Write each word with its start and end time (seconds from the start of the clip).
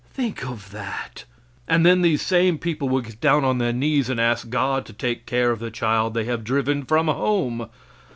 Think 0.13 0.43
of 0.43 0.71
that! 0.71 1.25
And 1.67 1.85
then 1.85 2.01
these 2.01 2.23
same 2.23 2.57
people 2.57 2.89
will 2.89 3.01
get 3.01 3.21
down 3.21 3.45
on 3.45 3.59
their 3.59 3.71
knees 3.71 4.09
and 4.09 4.19
ask 4.19 4.49
God 4.49 4.83
to 4.87 4.93
take 4.93 5.27
care 5.27 5.51
of 5.51 5.59
the 5.59 5.69
child 5.69 6.15
they 6.15 6.23
have 6.25 6.43
driven 6.43 6.85
from 6.85 7.05
home. 7.07 7.69